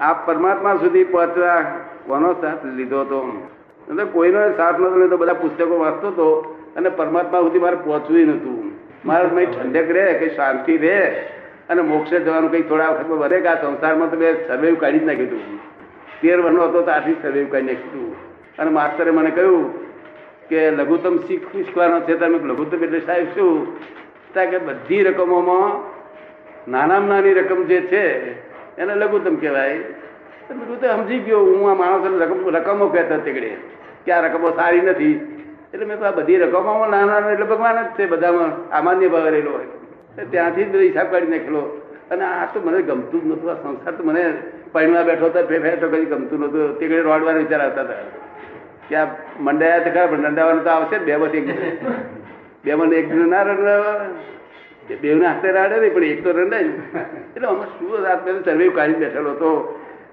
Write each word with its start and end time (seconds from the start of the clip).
આ 0.00 0.12
પરમાત્મા 0.12 0.74
સુધી 0.74 1.04
પહોંચવા 1.04 1.62
કોનો 2.06 2.32
સાથ 2.32 2.64
લીધો 2.64 3.00
હતો 3.00 3.48
એટલે 3.88 4.04
કોઈનો 4.04 4.56
સાથ 4.56 4.80
નતો 4.80 4.96
લીધો 4.96 5.16
બધા 5.16 5.32
પુસ્તકો 5.32 5.78
વાંચતો 5.78 6.08
હતો 6.08 6.56
અને 6.76 6.88
પરમાત્મા 6.88 7.40
સુધી 7.40 7.58
મારે 7.58 7.76
પહોંચવું 7.76 8.20
નતું 8.20 8.72
મારે 9.04 9.46
ઠંડક 9.46 9.90
રહે 9.90 10.12
કે 10.12 10.28
શાંતિ 10.28 10.76
રહે 10.76 11.10
અને 11.70 11.82
મોક્ષે 11.82 12.20
જવાનું 12.20 12.50
કંઈક 12.50 12.68
થોડા 12.68 12.88
વખત 12.88 13.06
વધે 13.06 13.40
કે 13.40 13.48
આ 13.48 13.54
સંસારમાં 13.54 14.10
તો 14.10 14.16
મેં 14.16 14.48
સર્વેવ 14.48 14.74
કાઢી 14.74 14.98
જ 14.98 15.04
નાખ્યું 15.04 15.28
હતું. 15.28 15.58
તેર 16.22 16.40
વર્ષનો 16.40 16.62
હતો 16.62 16.82
તો 16.82 16.90
આથી 16.90 17.16
સર્વેવ 17.22 17.46
કાઢી 17.50 17.66
નાખ્યું 17.66 17.88
હતું. 17.88 18.14
અને 18.58 18.70
માસ્તરે 18.70 19.10
મને 19.10 19.30
કહ્યું 19.30 19.88
કે 20.48 20.70
લઘુત્તમ 20.70 21.16
શીખ 21.16 21.42
શીખવાનો 21.52 22.00
છે 22.00 22.14
તમે 22.14 22.38
લઘુત્તમ 22.38 22.84
એટલે 22.84 23.00
સાહેબ 23.00 23.24
શું? 23.24 23.76
કે 24.34 24.58
બધી 24.58 25.02
રકમોમાં 25.02 25.80
નાનામાં 26.70 27.08
નાની 27.08 27.34
રકમ 27.34 27.62
જે 27.62 27.80
છે 27.80 28.32
એને 28.80 28.94
લઘુત્તમ 28.94 29.36
કહેવાય. 29.36 29.78
બધું 30.50 30.80
તો 30.80 30.88
સમજી 30.88 31.18
ગયો, 31.18 31.38
હું 31.38 31.70
આ 31.70 31.74
માણસોને 31.74 32.24
રકમ, 32.24 32.50
રકમો 32.50 32.86
કહેતો 32.86 33.16
તીકડે. 33.16 33.56
કે 34.04 34.12
આ 34.12 34.26
રકમો 34.26 34.50
સારી 34.50 34.80
નથી. 34.80 35.36
એટલે 35.74 35.86
મેં 35.86 35.98
તો 35.98 36.04
આ 36.04 36.10
બધી 36.10 36.36
રકમોમાં 36.36 36.90
નાના 36.90 37.30
એટલે 37.30 37.46
ભગવાન 37.46 37.82
જ 37.82 37.86
છે, 37.98 38.06
બધામાં 38.06 38.70
સામાન્ય 38.70 39.08
ભાવ 39.08 39.28
રહેલો 39.28 39.50
હોય. 39.50 40.24
ત્યાંથી 40.30 40.64
જ 40.64 40.76
હિસાબ 40.76 41.06
કાઢી 41.06 41.26
નાખેલો. 41.26 41.60
અને 42.10 42.24
આ 42.24 42.46
તો 42.46 42.60
મને 42.60 42.82
ગમતું 42.82 43.22
જ 43.22 43.26
નહોતું, 43.26 43.50
આ 43.50 43.54
સંસાર 43.54 43.94
તો 43.94 44.04
મને 44.04 44.34
પાણીમાં 44.72 45.04
બેઠો 45.04 45.26
હતો, 45.26 45.46
ફે 45.46 45.58
ફે, 45.58 45.76
તો 45.76 45.88
કઈ 45.88 46.04
ગમતું 46.04 46.40
નહોતું. 46.40 46.78
તે 46.78 47.00
રોડવાનો 47.00 47.38
વિચાર 47.38 47.60
આવતા 47.60 47.80
હતા. 47.80 47.94
કે 48.88 48.96
આ 48.96 49.06
મંડાયા 49.40 49.78
તો 49.78 49.90
ખરા, 49.90 50.06
પણ 50.06 50.22
દંડાવાનું 50.22 50.64
તો 50.64 50.70
આવશે 50.70 50.98
બે 50.98 51.16
બસ 51.16 51.34
એક 51.34 51.48
બે 52.64 52.74
મને 52.74 52.96
એક 52.96 53.14
ના 53.14 53.42
રંડાવા. 53.42 54.06
બે 55.02 55.14
ના 55.14 55.32
હાથે 55.32 55.48
રાડે 55.56 55.76
નહીં 55.80 55.94
પણ 55.94 56.10
એક 56.12 56.20
તો 56.24 56.30
રંડાય 56.32 56.70
એટલે 57.34 57.46
અમે 57.52 57.64
શું 57.74 57.92
રાત 58.06 58.20
મેં 58.26 58.42
સર્વે 58.44 58.66
કાઢી 58.78 59.00
બેઠેલો 59.02 59.30
હતો 59.36 59.50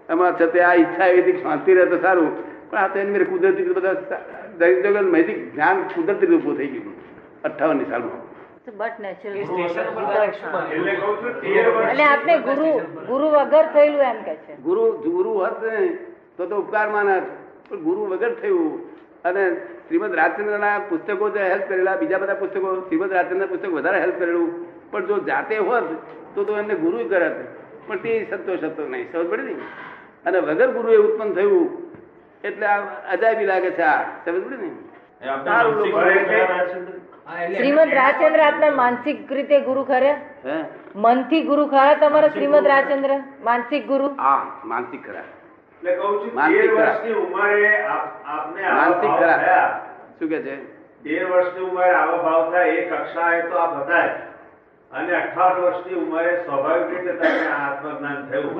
એમાં 0.09 0.35
છતાં 0.35 0.65
આ 0.69 0.75
ઈચ્છા 0.81 1.07
એવી 1.11 1.23
હતી 1.23 1.41
શાંતિ 1.43 1.71
રહે 1.73 1.85
તો 1.93 1.97
સારું. 2.05 2.31
પણ 2.69 2.79
આ 2.83 2.89
તો 2.93 2.99
એની 2.99 3.13
મેરે 3.15 3.25
કુદરતી 3.25 3.65
રીતે 3.65 3.79
બધા 3.79 4.21
દરિદ્ર 4.59 5.03
મૈતિક 5.15 5.37
જ્ઞાન 5.53 5.77
કુદરતી 5.95 6.29
રૂપો 6.31 6.49
થઈ 6.57 6.69
ગયું. 6.73 6.95
અઠ્ઠાવનની 7.43 7.89
સાલમાં. 7.91 8.21
બટ 8.79 8.95
નેચરલ 8.99 9.35
એટલે 9.37 10.93
કહું 11.01 11.13
છું 11.21 11.33
તેર 11.41 11.65
વર્ષ 11.75 11.89
એટલે 11.91 12.05
આપને 12.07 12.33
ગુરુ 12.47 12.69
ગુરુ 13.09 13.27
વગર 13.35 13.65
થયેલું 13.75 14.05
એમ 14.11 14.19
કે 14.25 14.33
છે. 14.45 14.53
ગુરુ 14.67 14.83
ગુરુ 15.05 15.31
હોત 15.41 15.61
તો 16.37 16.43
તો 16.45 16.55
ઉપકાર 16.63 16.87
માના 16.95 17.21
પણ 17.69 17.83
ગુરુ 17.87 18.01
વગર 18.11 18.33
થયું 18.41 18.73
અને 19.25 19.43
શ્રીમદ 19.87 20.13
રાજચંદ્રના 20.15 20.79
પુસ્તકો 20.89 21.29
જે 21.29 21.41
હેલ્પ 21.43 21.67
કરેલા 21.67 21.97
બીજા 21.97 22.19
બધા 22.19 22.35
પુસ્તકો 22.35 22.67
શ્રીમદ 22.87 23.11
રાજચંદ્રના 23.11 23.47
પુસ્તક 23.47 23.71
વધારે 23.71 23.99
હેલ્પ 24.01 24.17
કરેલું. 24.19 24.49
પણ 24.91 25.05
જો 25.07 25.15
જાતે 25.27 25.55
હોત 25.59 25.87
તો 26.35 26.43
તો 26.43 26.57
એમને 26.57 26.75
ગુરુ 26.75 26.97
કરત 27.09 27.37
પણ 27.87 27.99
તે 27.99 28.11
સંતોષ 28.29 28.63
હતો 28.63 28.83
નહીં. 28.87 29.07
સમજ 29.11 29.27
પડે 29.31 29.43
ને? 29.43 29.55
અને 30.25 30.37
વગર 30.41 30.69
ગુરુ 30.77 30.89
એ 30.91 30.97
ઉત્પન્ન 30.97 31.31
થયું 31.33 31.67
એટલે 32.43 32.65
આ 32.67 32.79
અજાયબી 33.13 33.49
લાગે 33.51 33.71
છે 33.71 33.83
આ. 33.85 34.01
સમજ 34.25 34.39
પડે 34.43 34.57
ને? 34.57 34.69
શ્રીમદ 37.55 37.93
રાજચંદ્ર 37.99 38.41
આપના 38.41 38.75
માનસિક 38.81 39.31
રીતે 39.31 39.57
ગુરુ 39.61 39.83
ખરે 39.83 40.11
મનથી 40.95 41.41
ગુરુ 41.49 41.63
ખરા 41.67 41.95
તમારા 42.03 42.33
શ્રીમદ 42.35 42.67
રાજચંદ્ર? 42.73 43.11
માનસિક 43.43 43.83
ગુરુ? 43.87 44.07
હા 44.17 44.41
માનસિક 44.65 45.01
ખરા. 45.07 45.25
માનસિક 46.33 46.71
માનસિક 48.75 49.11
ભાવ 49.19 49.33
શું 50.19 50.29
કે 50.29 50.39
છે? 50.39 50.55
તેર 51.03 51.23
વર્ષની 51.25 51.63
ઉંમરે 51.63 51.89
આવા 51.91 52.17
ભાવ 52.17 52.51
થાય 52.51 52.73
એ 52.73 52.85
કક્ષાએ 52.85 53.41
તો 53.41 53.55
આ 53.57 53.67
જ. 54.05 54.11
અને 54.91 55.13
અઠાવન 55.15 55.57
વર્ષની 55.61 55.97
ઉંમરે 56.01 56.29
સ્વાભાવિક 56.43 56.91
રીતે 56.91 57.13
તમને 57.21 57.47
આ 57.47 57.57
આત્મજ્ઞાન 57.63 58.19
થયું. 58.29 58.53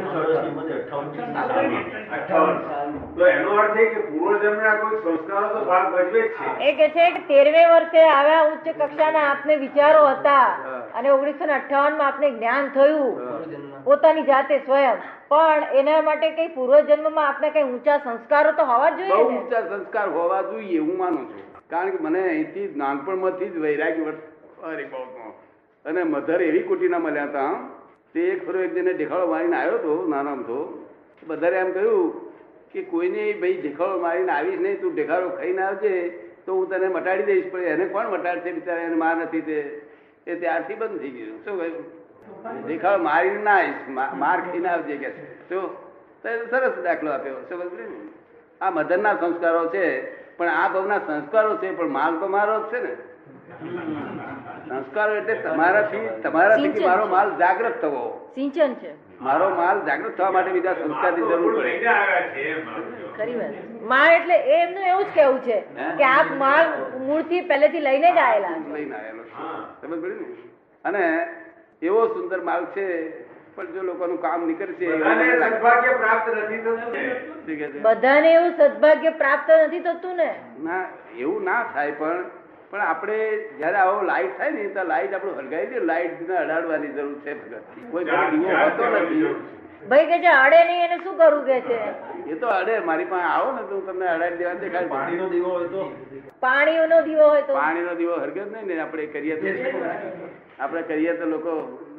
અઠાવન 2.18 2.58
તો 3.18 3.24
એનો 3.28 3.54
અર્થ 3.62 3.80
એ 3.84 3.86
કે 3.94 4.02
પૂર્વજન્મના 4.10 4.74
કોઈ 4.82 5.00
સંસ્કારો 5.06 5.48
તો 5.54 5.62
ભાગ 5.70 5.86
ભજવે 5.94 6.22
જ 6.26 6.28
છે. 6.40 6.50
એ 6.68 6.74
કે 6.80 6.90
છે 6.98 7.06
કે 7.16 7.22
તેરવે 7.30 7.64
વર્ષે 7.72 8.04
આવ્યા 8.10 8.44
ઉચ્ચ 8.50 8.68
કક્ષાના 8.82 9.24
આપને 9.30 9.58
વિચારો 9.64 10.04
હતા 10.10 10.50
અને 10.96 11.10
ઓગણીસો 11.16 11.44
ને 11.46 11.58
અઠાવનમાં 11.60 12.08
આપને 12.10 12.34
જ્ઞાન 12.36 12.70
થયું. 12.76 13.16
પોતાની 13.88 14.28
જાતે 14.34 14.56
સ્વયં. 14.68 14.98
પણ 15.32 15.64
એના 15.80 16.04
માટે 16.12 16.30
કઈ 16.38 16.52
પૂર્વજન્મમાં 16.60 17.28
આપને 17.28 17.56
કઈ 17.56 17.66
ઊંચા 17.72 18.00
સંસ્કારો 18.06 18.52
તો 18.62 18.70
હોવા 18.74 18.92
જ 18.92 19.10
જોઈએ 19.10 19.26
ઊંચા 19.32 19.66
સંસ્કાર 19.72 20.08
હોવા 20.20 20.44
જોઈએ 20.52 20.80
હું 20.86 20.96
માનું 21.02 21.26
છું. 21.34 21.44
કારણ 21.70 21.92
કે 21.98 22.00
મને 22.06 22.22
અહીંથી 22.30 22.70
નાનપણમાંથી 22.86 23.54
જ 23.56 23.68
વૈરાગ્ય 23.68 24.14
અરે. 24.64 24.86
અને 25.88 26.02
મધર 26.04 26.42
એવી 26.42 26.68
કુટીના 26.70 27.00
મળ્યા 27.00 27.30
હતા, 27.30 27.54
તે 28.14 28.22
એક 28.34 28.40
ફરો 28.46 28.64
એક 28.68 28.72
જણે 28.76 28.94
ઢેખાડો 28.94 29.28
મારીને 29.34 29.58
આવ્યો 29.58 29.78
હતો 29.80 29.94
નાનામ 30.14 30.42
તો 30.50 30.60
બધારે 31.28 31.58
એમ 31.64 31.72
કહ્યું 31.72 32.08
કે 32.72 32.82
કોઈને 32.92 33.24
ભાઈ 33.42 33.60
ઢેખાડો 33.62 34.00
મારીને 34.06 34.32
આવીશ 34.32 34.62
નહીં, 34.64 34.80
તું 34.82 34.92
ઢેખાડો 34.96 35.30
ખાઈને 35.38 35.62
આવજે, 35.68 35.94
તો 36.46 36.50
હું 36.58 36.66
તને 36.70 36.88
મટાડી 36.88 37.28
દઈશ, 37.30 37.48
પણ 37.52 37.70
એને 37.74 37.86
કોણ 37.94 38.12
મટાડશે 38.14 38.56
બિચારા, 38.58 38.90
એને 38.90 38.98
માં 39.04 39.24
નથી 39.26 39.46
તે. 39.50 39.58
એ 40.28 40.36
ત્યારથી 40.36 40.80
બંધ 40.82 41.00
થઈ 41.02 41.14
ગયું. 41.18 41.38
શું 41.46 41.56
કહ્યું? 41.60 41.86
દેખાડો 42.68 43.04
મારીને 43.04 43.42
ના 43.44 43.58
આવીશ 43.58 44.16
માર 44.24 44.38
ખાઈને 44.46 44.70
આવજે 44.70 44.96
કે 45.04 45.10
શું 45.50 45.66
સરસ 46.52 46.76
દાખલો 46.88 47.10
આપ્યો 47.12 47.40
સમજ 47.50 47.72
ને? 47.80 47.86
આ 48.62 48.72
મધરના 48.72 49.16
સંસ્કારો 49.22 49.64
છે, 49.76 49.86
પણ 50.38 50.54
આ 50.62 50.68
ભાવના 50.74 51.02
સંસ્કારો 51.08 51.52
છે, 51.62 51.70
પણ 51.78 51.96
માલ 51.98 52.20
તો 52.20 52.28
મારો 52.36 52.56
જ 52.60 52.72
છે 52.72 52.80
ને. 52.86 52.94
સંસ્કારો 54.70 55.14
એટલે 55.20 55.36
તમારાથી 55.44 56.02
તમારાથી 56.24 56.86
મારો 56.86 57.06
માલ 57.14 57.30
જાગ્રત 57.42 57.76
થવો. 57.84 58.04
સિંચન 58.36 58.74
છે. 58.82 58.92
મારો 59.28 59.48
માલ 59.60 59.78
જાગૃત 59.88 60.14
થવા 60.18 60.32
માટે 60.36 60.52
બીજા 60.56 60.76
સંસ્કારની 60.80 61.28
જરૂર 61.30 61.54
પડે. 61.58 61.76
માળ 63.92 64.12
એટલે 64.18 64.38
એમનું 64.58 64.84
એવું 64.92 65.06
જ 65.06 65.14
કેવું 65.18 65.40
છે 65.48 65.58
કે 66.00 66.06
આપ 66.10 66.30
માળ 66.44 66.68
મૂળથી 67.08 67.44
પહેલેથી 67.52 67.86
લઈને 67.88 68.10
જ 68.10 68.20
આવેલા 68.26 68.56
લઈને 68.76 68.96
આવેલો 68.96 69.24
સમજ 69.82 69.96
પડી 70.04 70.20
ને? 70.20 70.28
અને 70.86 71.04
એવો 71.82 72.02
સુંદર 72.16 72.40
માલ 72.50 72.64
છે 72.76 72.86
પણ 73.56 73.70
જો 73.76 73.82
લોકોનું 73.84 74.20
કામ 74.22 74.42
નીકળશે. 74.48 74.88
સદભાગ્ય 75.44 75.94
પ્રાપ્ત 76.02 76.28
નથી 76.34 76.60
થતું? 76.66 77.80
બધાને 77.86 78.28
એવું 78.34 78.52
સદભાગ્ય 78.60 79.12
પ્રાપ્ત 79.22 79.50
નથી 79.60 79.84
થતું 79.88 80.16
ને? 80.18 80.30
ના 80.68 80.84
એવું 81.18 81.42
ના 81.44 81.62
થાય 81.74 81.94
પણ 82.02 82.20
પણ 82.72 82.82
આપણે 82.84 83.18
જયારે 83.60 83.78
આવો 83.82 84.02
લાઈટ 84.10 84.34
થાય 84.38 84.52
ને 84.52 84.66
તો 84.70 84.84
લાઈટ 84.86 85.14
આપણે 85.14 85.36
હળગાવી 85.38 85.70
દે. 85.74 85.86
લાઈટ 85.92 86.20
ને 86.30 86.36
અડાડવાની 86.38 86.92
જરૂર 86.96 87.16
છે 87.24 87.36
ભગત 87.36 87.56
કોઈ 87.92 88.06
દીવો 88.06 88.58
હોતો 88.62 88.84
નથી. 88.94 89.32
ભાઈ 89.90 90.08
કે 90.12 90.18
છે 90.20 90.32
અડે 90.36 90.60
નહીં 90.64 90.84
એને 90.88 90.98
શું 91.04 91.16
કરવું 91.18 91.46
કે 91.46 91.58
છે? 91.68 91.80
એ 92.28 92.36
તો 92.36 92.48
અડે. 92.50 92.74
મારી 92.82 93.10
પાસે 93.12 93.28
આવો 93.32 93.50
ને 93.52 93.64
તો 93.70 93.74
હું 93.76 93.86
તમને 93.88 94.08
અડાડી 94.14 94.40
દેવા 94.40 94.60
દેખાડી 94.64 94.94
પાણીનો 94.94 95.28
દીવો 95.30 95.50
હોય 95.50 95.70
તો? 95.70 95.84
પાણીનો 96.42 96.98
દીવો 97.04 97.26
હોય 97.30 97.44
તો? 97.44 97.54
પાણીનો 97.54 97.94
દીવો 97.96 98.16
હરગત 98.18 98.50
નહીં 98.54 98.68
ને 98.72 98.80
આપણે 98.82 99.08
કરીએ 99.08 99.36
તો. 99.38 99.48
આપણે 100.60 100.82
કરીએ 100.84 101.14
તો 101.16 101.26
લોકો 101.26 101.54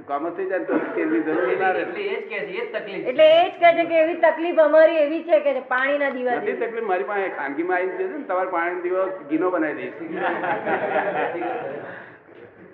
કામ 0.08 0.26
જ 0.26 0.32
થઈ 0.36 0.48
જાય 0.50 0.66
તો 0.68 0.78
તેલની 0.96 1.22
જરૂર 1.26 1.56
ના 1.62 1.72
રહે. 1.72 1.82
એટલે 1.84 2.02
એ 2.08 2.16
જ 2.18 3.60
કે 3.62 3.70
છે 3.76 3.84
કે 3.84 3.96
એવી 4.02 4.18
તકલીફ 4.24 4.60
અમારી 4.64 5.00
એવી 5.04 5.22
છે 5.28 5.40
કે 5.46 5.54
પાણીના 5.72 6.10
દીવા 6.10 6.36
નથી 6.36 6.58
તકલીફ 6.64 6.88
મારી 6.90 7.08
પાસે 7.12 7.30
ખાનગીમાં 7.38 7.78
આવી 7.78 7.94
જશે 7.94 8.10
ને 8.16 8.24
તમારે 8.24 8.50
પાણીનો 8.50 8.82
દીવો 8.82 9.06
ગીનો 9.30 9.50
બનાવી 9.50 9.90
દઈશ 9.98 9.98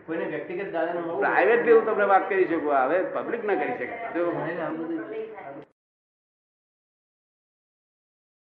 કોઈને 0.06 0.24
વ્યક્તિગત 0.32 0.72
દાદાને 0.72 1.04
પ્રાઇવેટ 1.20 1.68
હું 1.68 1.86
તમને 1.86 2.08
વાત 2.08 2.26
કરી 2.28 2.48
શકું 2.48 2.74
હવે 2.80 2.98
પબ્લિક 3.14 3.42
ના 3.44 3.60
કરી 3.60 3.76
શકે. 3.78 3.96
જો. 4.14 4.24